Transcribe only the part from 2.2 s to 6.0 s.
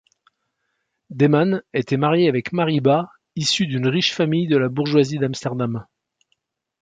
avec Marie Bas, issue d'une riche famille de la bourgeoisie d'Amsterdam.